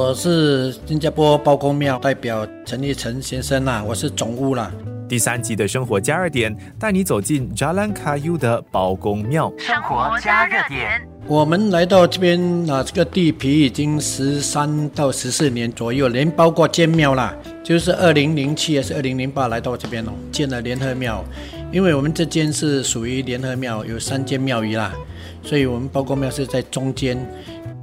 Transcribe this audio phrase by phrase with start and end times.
[0.00, 4.70] 我是新加坡包公庙代表陈立成先生呐，我是总务啦。
[5.08, 9.52] 第三集的生活加热点带你走进 Jalan Kayu 的包公庙。
[9.58, 12.40] 生活加热点，我们来到这边
[12.70, 17.34] 啊，这个地皮已经十三到十四年左右，连包括建庙啦，
[17.64, 21.24] 就是二零零七还是二零零八来到这边哦，建了联合庙。
[21.72, 24.94] 因为我们这间是属于联合庙，有三间庙宇啦，
[25.42, 27.18] 所以我们包公庙是在中间。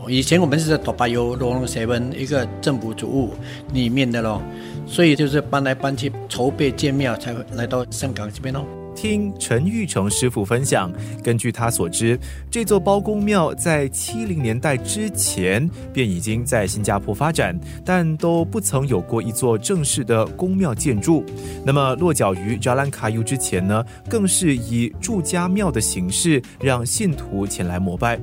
[0.07, 3.33] 以前我们是在多巴油罗龙斜文一个政府主务
[3.73, 4.41] 里面的咯，
[4.85, 8.65] 所以就是搬来搬去筹备建庙，才来到香港这边咯。
[8.95, 10.89] 听陈玉成师傅分享，
[11.21, 12.17] 根据他所知，
[12.49, 21.25] 这座包公庙在七零年代之前便已经在新加坡发展，但都不曾有过一座正式的公庙建筑。
[21.65, 28.17] 那么落脚于扎兰卡尤之前呢，更是以住家庙的形式让信徒前来膜拜。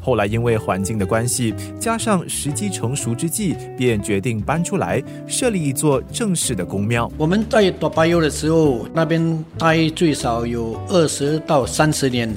[0.00, 7.10] 后来因为环境的关系，加上时机成熟之际，便决定搬出来设立一座正式的公庙。
[7.16, 12.30] 我们在多巴尤的时候，那边待最少有二十到三十年，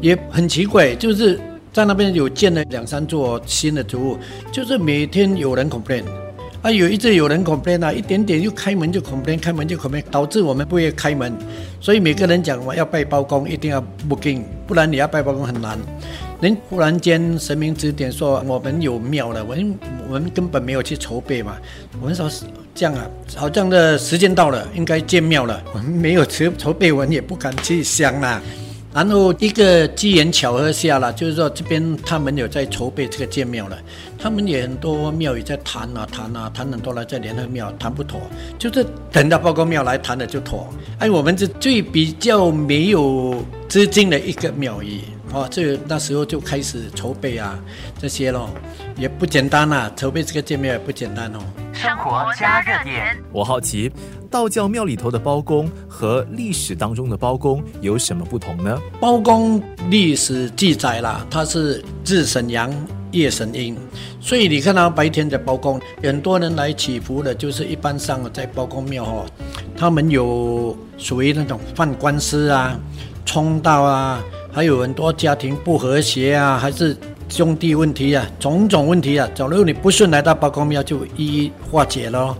[0.00, 1.38] 也很奇怪，就是
[1.72, 4.16] 在那边有建了两三座新的植物，
[4.50, 6.04] 就是每天有人 complain，
[6.62, 11.36] 啊，有一直有人 complain 啊，一点点就开门就 complain，开门就 complain，导致我们不会开门，
[11.80, 15.78] 所以每个人讲我要拜包公，一定要 booking，不然你要拜包公很难。
[16.44, 21.56] 人忽然间神明指点说我们有庙了，我们我们根本没有去筹备嘛。
[22.02, 22.30] 我们说
[22.74, 25.62] 这样啊，好像的时间到了，应该建庙了。
[25.72, 28.42] 我们没有筹筹备，我们也不敢去想啦。
[28.92, 33.78] 然后一个机缘巧合下了，就是说这边他们有在筹备这个建庙了，
[34.18, 38.20] 他们也很多庙宇在谈啊谈啊谈很多了，在联合庙谈不妥，
[38.58, 40.68] 就是等到报告庙来谈了就妥。
[40.98, 45.00] 哎，我们是最比较没有资金的一个庙宇。
[45.34, 47.58] 哦，这那时候就开始筹备啊，
[47.98, 48.48] 这些咯，
[48.96, 49.90] 也不简单呐。
[49.96, 51.40] 筹备这个见面也不简单哦。
[51.72, 53.90] 生活加热点，我好奇，
[54.30, 58.80] 道教庙里头的包公和历史当中的包公有什么不同呢？
[59.00, 62.72] 包公历史记载啦，他是日神阳，
[63.10, 63.76] 夜神阴，
[64.20, 69.26] 所以你看到白天的包公，很多人来祈福的，就是一般上在包公庙哦，
[69.76, 72.78] 他们有属于那种犯官司啊，
[73.26, 74.22] 冲道啊。
[74.54, 76.96] 还有很多家庭不和谐啊，还是
[77.28, 79.28] 兄弟问题啊，种种问题啊。
[79.34, 82.38] 假如你不顺来到包公庙，就一一化解了。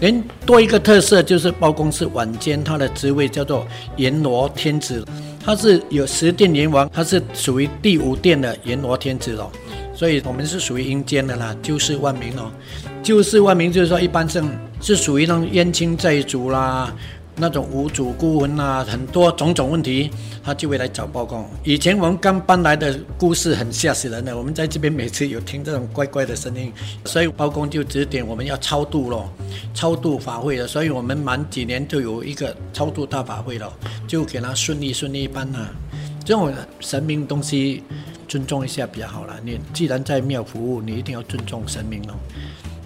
[0.00, 3.64] 连多一个特色就是包公是晚间，他的职位叫做
[3.96, 5.06] 阎罗天子，
[5.44, 9.48] 他是有十殿阎王，他是属于第五殿的阎罗天子哦。
[9.94, 12.50] 所以我们是属于阴间的啦，救世万民哦。
[13.04, 16.92] 救世万民就是说，一般上是属于那种冤亲债主啦。
[17.34, 20.10] 那种无主孤魂啊，很多种种问题，
[20.42, 21.44] 他就会来找包公。
[21.64, 26.72] 以前我们刚搬来的故事很吓死人的，我们在这边每次有听这种怪怪的声音，
[27.06, 29.32] 所以包公就指点我们要超度咯，
[29.72, 30.66] 超度法会了。
[30.66, 33.72] 所以我们满几年就有一个超度大法会了，
[34.06, 35.70] 就给他顺利顺利搬啊。
[36.24, 37.82] 这种神明东西
[38.28, 39.34] 尊重一下比较好了。
[39.42, 42.14] 你既然在庙服务，你一定要尊重神明哦，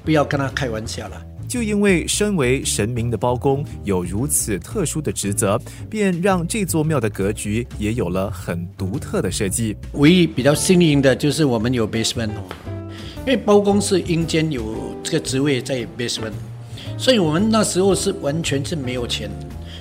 [0.05, 1.21] 不要跟他开玩笑了。
[1.49, 9.77] 就因为身为神明的包公有如此特殊的职责，便让这座庙的格局也有了很独特的设计。
[9.93, 12.43] 唯一比较幸运的就是我们有 basement 哦，
[13.21, 16.33] 因为包公是阴间有这个职位在 basement，
[16.99, 19.31] 所以我们那时候是完全是没有钱，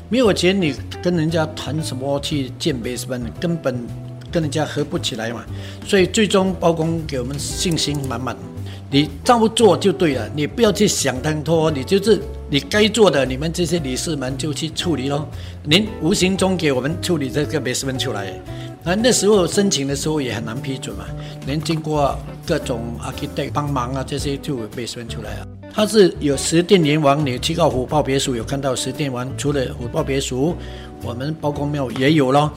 [0.09, 3.75] 没有钱你跟人家谈什么去建 basement，根本
[4.31, 5.43] 跟人家合不起来嘛。
[5.85, 8.35] 所以最终包公给我们信心满满。
[8.91, 15.27] 你照做就对了，你不要去想太多，你就是你该做的，你们这些理事们就去处理咯。
[15.63, 18.31] 您无形中给我们处理这个没什么出来，
[18.83, 21.05] 那那时候申请的时候也很难批准嘛。
[21.45, 25.47] 您经过各种 architect 帮忙啊，这些就被分出来了。
[25.73, 30.55] 它是有十殿阎王，你去到虎豹别墅有看到十殿王，除了虎豹别墅，
[31.03, 32.49] 我们包公庙也有咯。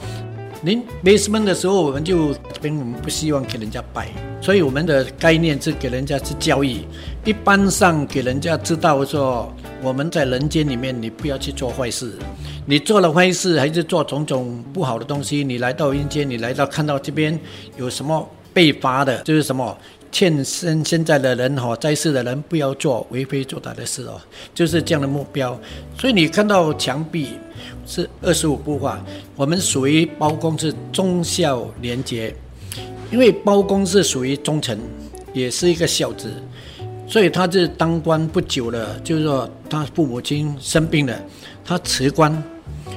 [0.61, 4.09] 您 basement 的时候，我们就这边我们不希望给人家拜，
[4.41, 6.81] 所以我们的概念是给人家是交易，
[7.23, 9.49] 一般上给人家知道说，
[9.81, 12.11] 我们在人间里面，你不要去做坏事，
[12.65, 17.39] 你做了坏事还是做种种不好的东西，你来到阴间，你来到看到这边
[17.77, 19.77] 有什么被罚的，就是什么。
[20.11, 24.19] 劝现现在的人哈，在世的人不要做为非作歹的事哦，
[24.53, 25.59] 就是这样的目标。
[25.97, 27.29] 所以你看到墙壁
[27.85, 29.03] 是二十五步画，
[29.35, 32.33] 我们属于包公是忠孝廉洁，
[33.11, 34.79] 因为包公是属于忠臣，
[35.33, 36.31] 也是一个孝子，
[37.07, 41.19] 所以他是当官不久了，就是说他父母亲生病了，
[41.63, 42.43] 他辞官，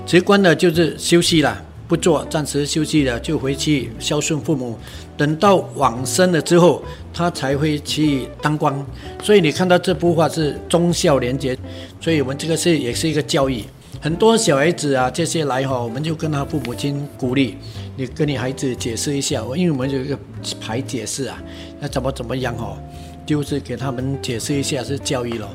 [0.07, 1.63] 辞官了就是休息了，
[1.93, 4.79] 不做，暂时休息了就回去孝顺父母。
[5.15, 8.75] 等到往生了之后，他才会去当官。
[9.23, 11.55] 所以你看到这幅画是忠孝廉洁，
[12.01, 13.63] 所以我们这个是也是一个教育。
[14.01, 17.59] 很多小孩子啊，这些来哈，我们就跟他父母亲鼓励，
[17.95, 20.19] 你跟你孩子解释一下，因为我们有一个
[20.59, 21.39] 牌解释啊，
[21.79, 22.75] 那怎么怎么样哈，
[23.27, 25.47] 就是给他们解释一下是教育了。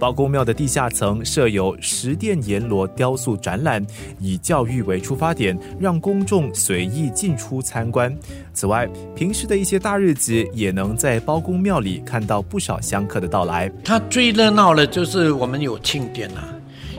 [0.00, 3.86] 包公庙的地下层设有十殿阎罗雕塑展览，
[4.18, 8.16] 以教育为出发点，让公众随意进出参观。
[8.54, 13.70] 此外，平时的一些大日子，也能在包公庙里看到不少香客的到来。
[13.84, 16.48] 它最热闹的就是我们有庆典啊，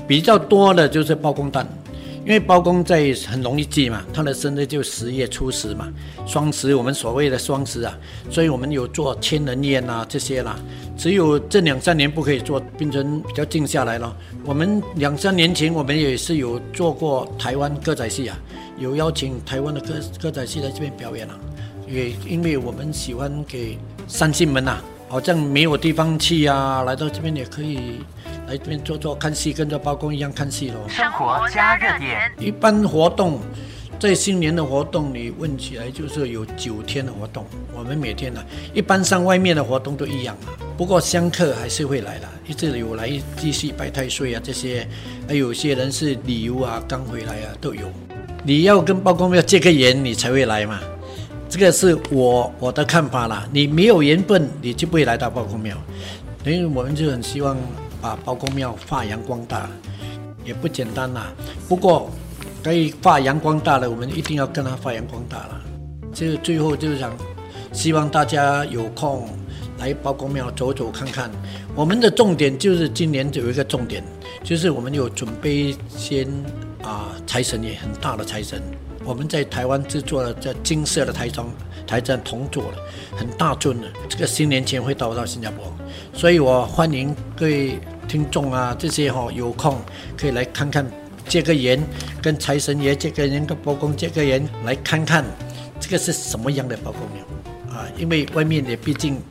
[0.07, 1.68] 比较多的就是包公诞。
[2.23, 5.91] 因为包公在很容易记嘛，他的生日就十月初十嘛，
[6.27, 7.97] 双十我们所谓的双十啊，
[8.29, 10.57] 所以我们有做千人宴啊这些啦。
[10.95, 14.15] 只有这两三年不可以做，变成比较静下来了。
[14.45, 18.38] 我们两三年前我们也是有做过台湾歌仔戏啊，
[18.77, 21.38] 有邀请台湾的歌歌仔戏来这边表演了。
[21.88, 23.77] 也因为我们喜欢给
[24.07, 24.77] 三星们呐，
[25.09, 27.97] 好像没有地方去啊，来到这边也可以。
[28.51, 30.75] 来这边坐坐看戏，跟着包公一样看戏喽。
[30.89, 32.30] 生活加热点。
[32.38, 33.39] 一般活动，
[33.98, 37.45] 在新年的活动，你问起来就是有九天的活动。
[37.74, 38.44] 我们每天呢，
[38.74, 40.51] 一般上外面的活动都一样啊。
[40.75, 44.86] 不过香客还是会来的，一直有来继续拜太岁啊这些。
[45.30, 47.89] 还有些人是旅游啊，刚回来啊都有。
[48.44, 50.81] 你要跟包公庙借个缘，你才会来嘛。
[51.47, 53.47] 这个是我我的看法啦。
[53.54, 55.77] 你没有缘分，你就不会来到包公庙。
[56.44, 57.56] 因为我们就很希望。
[58.01, 59.69] 把包公庙发扬光大，
[60.44, 61.27] 也不简单呐。
[61.69, 62.09] 不过，
[62.63, 65.62] 可以发扬光大的，我们一定要跟他发扬光大了。
[66.13, 67.15] 就最后就是想，
[67.71, 69.30] 希望大家有空
[69.80, 71.31] 来包公庙走走看看。
[71.75, 74.04] 我们的重点就是今年有一个重点，
[74.44, 76.27] 就是我们有准备先
[76.83, 78.62] 啊财神爷很大的财神。
[79.06, 81.47] 我们在台湾制作了这金色的台装
[81.92, 82.78] 台站铜做的
[83.18, 85.66] 很大尊的，这个新年前会到到新加坡，
[86.14, 87.78] 所以我欢迎各位
[88.08, 89.78] 听众啊，这些哈有空
[90.18, 90.90] 可以来看看，
[91.28, 91.78] 借个缘，
[92.22, 95.26] 跟财神爷借个缘，跟包公借个缘，来看看
[95.82, 99.22] 这个是什么样的包公庙啊，因为外面也毕竟。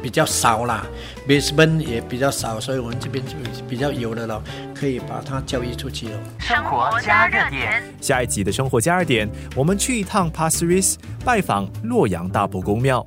[0.00, 0.86] 比较少啦
[1.26, 3.32] b a s e m e n t 也比较少，所以我们这边就
[3.68, 4.40] 比较有的了，
[4.78, 6.20] 可以把它交易出去了。
[6.38, 10.94] 生活加热点，下一集的生活加热点，我们去一趟 Pasir-Ris
[11.24, 13.04] 拜访洛阳大伯公庙。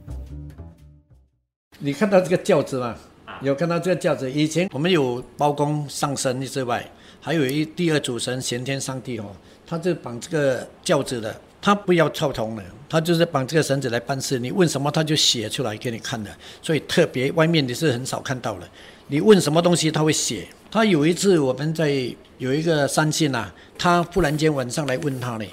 [1.79, 2.95] 你看到这个轿子吗？
[3.41, 4.29] 有看到这个轿子？
[4.29, 6.85] 以前我们有包公上身之外，
[7.21, 9.25] 还有一第二主神玄天上帝哦，
[9.65, 11.33] 他就绑这个轿子的。
[11.61, 14.39] 他不要跳铜的，他就是绑这个绳子来办事。
[14.39, 16.31] 你问什么，他就写出来给你看的。
[16.61, 18.67] 所以特别外面你是很少看到的。
[19.07, 20.47] 你问什么东西，他会写。
[20.71, 21.91] 他有一次我们在
[22.39, 25.45] 有一个三信呐，他忽然间晚上来问他呢，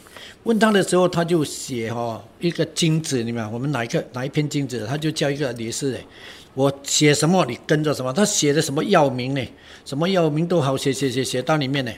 [0.45, 6.01] 问他的时候他就写哈一个金子，你们我们哪一个哪一篇金子，他就叫一个女士哎，
[6.55, 8.13] 我写什么你跟着什么。
[8.13, 9.47] 他写的什么药名呢？
[9.85, 11.93] 什么药名都好写写写写到里面呢。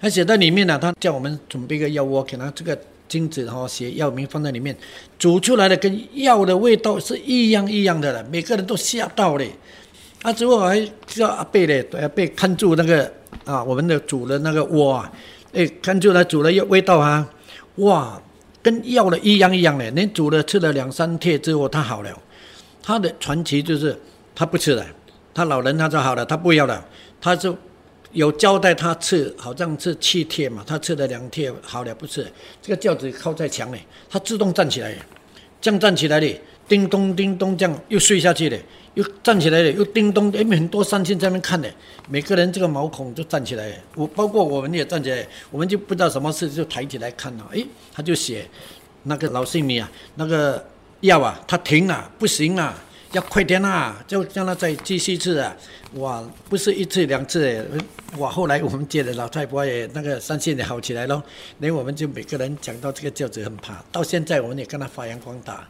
[0.00, 2.76] 他写到里面呢，他叫我们准备一个药窝给他这个。
[3.06, 4.76] 金子哈写药名放在里面，
[5.18, 9.44] 煮出来的跟药的味道是一样一样的了，每个人都吓到了。
[10.22, 13.12] 啊，之后还叫阿贝嘞，阿贝看住那个
[13.44, 15.12] 啊，我们的煮的那个锅啊，
[15.52, 17.28] 哎，看住他煮的药味道啊，
[17.76, 18.20] 哇，
[18.62, 19.90] 跟药的一样一样的。
[19.90, 22.10] 连煮了吃了两三天之后，他好了。
[22.82, 23.98] 他的传奇就是
[24.34, 24.84] 他不吃了，
[25.34, 26.84] 他老人他就好了，他不要了，
[27.20, 27.56] 他就。
[28.14, 32.26] 有交代他吃，好像是七天嘛，他吃了两天好了不吃，
[32.62, 33.78] 这个轿子靠在墙里，
[34.08, 34.96] 他自动站起来，
[35.60, 38.56] 这样站起来的，叮咚叮咚这样又睡下去了，
[38.94, 41.68] 又站起来了，又叮咚，哎很多三亲在那边看的，
[42.08, 48.48] 每个人这个毛孔就站起来，我包括我们也站起来，我们就不知道什么事就抬起来看了，诶，他就写
[49.02, 50.64] 那个老姓女啊，那个
[51.00, 52.72] 药啊，他停了，不行了。
[53.14, 54.04] 要快点啊！
[54.08, 55.56] 就让他再继续吃啊！
[55.94, 57.64] 哇，不是一次两次诶！
[58.18, 61.22] 哇，后来我们接的老太婆也那个三线也好起来了。
[61.60, 65.66] 连我们就每个人讲到这个轿子很怕，到现在我们也跟他发扬光大。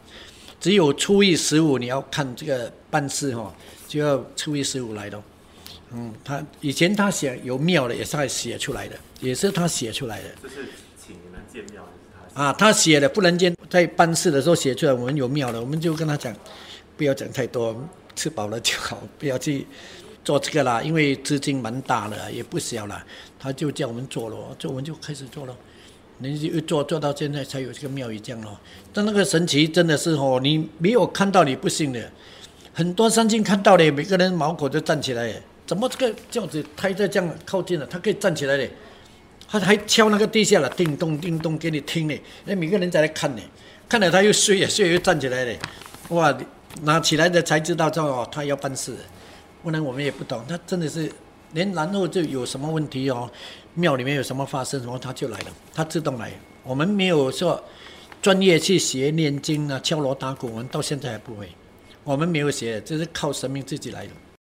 [0.59, 3.53] 只有初一十五你要看这个办事哈，
[3.87, 5.23] 就要初一十五来咯。
[5.91, 10.29] 嗯，他以前他写有庙的也是他写出来的，也是他写出来的。
[10.41, 10.55] 这是
[10.99, 12.43] 请你们建庙还是他？
[12.43, 16.35] 啊，他写的不能见，在办事的时候写出来，我们有庙的，我们就跟他讲。
[16.97, 17.75] 不要讲太多，
[18.15, 19.65] 吃饱了就好，不要去
[20.23, 23.03] 做这个啦，因为资金蛮大了，也不小了。
[23.39, 25.55] 他就叫我们做了，做我们就开始做了，
[26.19, 28.57] 你就做做到现在才有这个庙宇这样咯。
[28.93, 32.09] 但那个神奇真的是哦，你没有看到你不信的，
[32.73, 35.33] 很多山精看到的，每个人毛孔都站起来，
[35.67, 38.67] 怎么这个轿子抬在这样靠近了，他可以站起来的，
[39.47, 43.41] 他还敲那个地下了，叮咚叮咚给你听呢，那每个人在那看呢。
[43.87, 45.55] 看了他又睡了，睡又站起来了，
[46.09, 46.35] 哇，
[46.81, 48.95] 拿起来的才知道，哦，他要办事，
[49.63, 51.11] 不然我们也不懂，他真的是
[51.53, 53.29] 连然后就有什么问题哦，
[53.73, 56.31] 庙里面有什么发生什么，他就来了，他自动来，
[56.63, 57.63] 我们没有说
[58.21, 61.49] 专业去学念经啊、敲锣打鼓，我们到现在还不会，
[62.03, 64.11] 我们没有学，就是靠神明自己来的。